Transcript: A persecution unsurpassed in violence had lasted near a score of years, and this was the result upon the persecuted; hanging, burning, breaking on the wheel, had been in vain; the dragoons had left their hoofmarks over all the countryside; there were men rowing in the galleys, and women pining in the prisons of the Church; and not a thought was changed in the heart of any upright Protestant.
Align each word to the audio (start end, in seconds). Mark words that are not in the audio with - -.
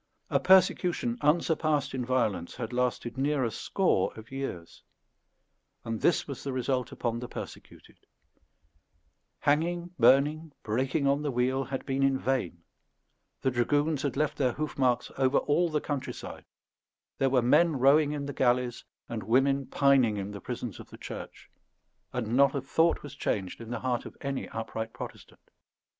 A 0.31 0.39
persecution 0.39 1.19
unsurpassed 1.21 1.93
in 1.93 2.03
violence 2.03 2.55
had 2.55 2.73
lasted 2.73 3.19
near 3.19 3.43
a 3.43 3.51
score 3.51 4.11
of 4.15 4.31
years, 4.31 4.81
and 5.85 6.01
this 6.01 6.27
was 6.27 6.43
the 6.43 6.51
result 6.51 6.91
upon 6.91 7.19
the 7.19 7.27
persecuted; 7.27 7.99
hanging, 9.41 9.91
burning, 9.99 10.53
breaking 10.63 11.05
on 11.05 11.21
the 11.21 11.29
wheel, 11.29 11.65
had 11.65 11.85
been 11.85 12.01
in 12.01 12.17
vain; 12.17 12.63
the 13.41 13.51
dragoons 13.51 14.01
had 14.01 14.17
left 14.17 14.39
their 14.39 14.53
hoofmarks 14.53 15.11
over 15.19 15.37
all 15.37 15.69
the 15.69 15.79
countryside; 15.79 16.45
there 17.19 17.29
were 17.29 17.43
men 17.43 17.77
rowing 17.77 18.11
in 18.11 18.25
the 18.25 18.33
galleys, 18.33 18.83
and 19.07 19.21
women 19.21 19.67
pining 19.67 20.17
in 20.17 20.31
the 20.31 20.41
prisons 20.41 20.79
of 20.79 20.89
the 20.89 20.97
Church; 20.97 21.47
and 22.11 22.35
not 22.35 22.55
a 22.55 22.61
thought 22.61 23.03
was 23.03 23.13
changed 23.13 23.61
in 23.61 23.69
the 23.69 23.81
heart 23.81 24.07
of 24.07 24.17
any 24.23 24.49
upright 24.49 24.93
Protestant. 24.93 25.51